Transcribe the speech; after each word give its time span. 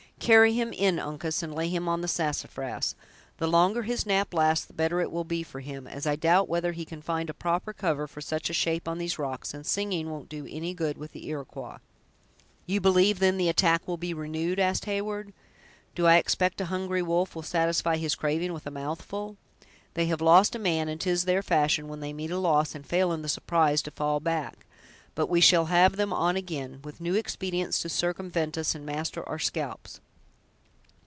"Carry 0.21 0.53
him 0.53 0.71
in, 0.71 0.99
Uncas, 0.99 1.41
and 1.41 1.51
lay 1.53 1.67
him 1.67 1.89
on 1.89 2.01
the 2.01 2.07
sassafras. 2.07 2.93
The 3.39 3.47
longer 3.47 3.81
his 3.81 4.05
nap 4.05 4.35
lasts 4.35 4.67
the 4.67 4.71
better 4.73 5.01
it 5.01 5.11
will 5.11 5.23
be 5.23 5.41
for 5.41 5.61
him, 5.61 5.87
as 5.87 6.05
I 6.05 6.15
doubt 6.15 6.47
whether 6.47 6.73
he 6.73 6.85
can 6.85 7.01
find 7.01 7.27
a 7.27 7.33
proper 7.33 7.73
cover 7.73 8.05
for 8.05 8.21
such 8.21 8.47
a 8.47 8.53
shape 8.53 8.87
on 8.87 8.99
these 8.99 9.17
rocks; 9.17 9.51
and 9.51 9.65
singing 9.65 10.11
won't 10.11 10.29
do 10.29 10.45
any 10.47 10.75
good 10.75 10.95
with 10.95 11.13
the 11.13 11.25
Iroquois." 11.27 11.77
"You 12.67 12.79
believe, 12.79 13.17
then, 13.17 13.37
the 13.37 13.49
attack 13.49 13.87
will 13.87 13.97
be 13.97 14.13
renewed?" 14.13 14.59
asked 14.59 14.85
Heyward. 14.85 15.33
"Do 15.95 16.05
I 16.05 16.17
expect 16.17 16.61
a 16.61 16.65
hungry 16.65 17.01
wolf 17.01 17.33
will 17.33 17.41
satisfy 17.41 17.97
his 17.97 18.13
craving 18.13 18.53
with 18.53 18.67
a 18.67 18.71
mouthful! 18.71 19.37
They 19.95 20.05
have 20.05 20.21
lost 20.21 20.53
a 20.53 20.59
man, 20.59 20.87
and 20.87 21.01
'tis 21.01 21.25
their 21.25 21.41
fashion, 21.41 21.87
when 21.87 21.99
they 21.99 22.13
meet 22.13 22.29
a 22.29 22.37
loss, 22.37 22.75
and 22.75 22.85
fail 22.85 23.11
in 23.11 23.23
the 23.23 23.27
surprise, 23.27 23.81
to 23.81 23.91
fall 23.91 24.19
back; 24.19 24.67
but 25.15 25.29
we 25.29 25.41
shall 25.41 25.65
have 25.65 25.95
them 25.95 26.13
on 26.13 26.35
again, 26.35 26.79
with 26.83 27.01
new 27.01 27.15
expedients 27.15 27.79
to 27.79 27.89
circumvent 27.89 28.55
us, 28.55 28.75
and 28.75 28.85
master 28.85 29.27
our 29.27 29.39
scalps. 29.39 29.99